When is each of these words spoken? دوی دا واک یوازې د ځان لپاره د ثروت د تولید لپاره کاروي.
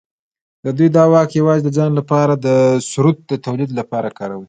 دوی 0.77 0.89
دا 0.97 1.03
واک 1.11 1.29
یوازې 1.39 1.63
د 1.65 1.69
ځان 1.77 1.91
لپاره 1.99 2.33
د 2.45 2.47
ثروت 2.89 3.17
د 3.31 3.33
تولید 3.45 3.71
لپاره 3.79 4.09
کاروي. 4.17 4.39